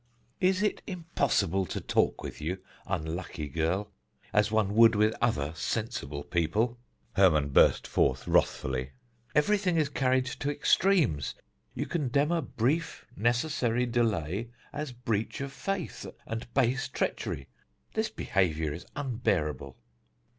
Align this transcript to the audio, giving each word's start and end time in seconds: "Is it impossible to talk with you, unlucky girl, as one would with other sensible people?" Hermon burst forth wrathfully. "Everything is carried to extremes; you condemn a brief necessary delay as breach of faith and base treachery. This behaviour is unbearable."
"Is 0.39 0.63
it 0.63 0.81
impossible 0.87 1.67
to 1.67 1.79
talk 1.79 2.23
with 2.23 2.41
you, 2.41 2.57
unlucky 2.87 3.47
girl, 3.47 3.91
as 4.33 4.51
one 4.51 4.73
would 4.73 4.95
with 4.95 5.13
other 5.21 5.53
sensible 5.55 6.23
people?" 6.23 6.79
Hermon 7.13 7.49
burst 7.49 7.85
forth 7.85 8.27
wrathfully. 8.27 8.93
"Everything 9.35 9.77
is 9.77 9.89
carried 9.89 10.25
to 10.25 10.49
extremes; 10.49 11.35
you 11.75 11.85
condemn 11.85 12.31
a 12.31 12.41
brief 12.41 13.05
necessary 13.15 13.85
delay 13.85 14.49
as 14.73 14.91
breach 14.91 15.39
of 15.39 15.53
faith 15.53 16.07
and 16.25 16.51
base 16.55 16.87
treachery. 16.87 17.47
This 17.93 18.09
behaviour 18.09 18.73
is 18.73 18.87
unbearable." 18.95 19.77